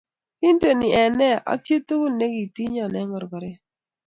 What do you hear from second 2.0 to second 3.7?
ne kitinyo eng korkoret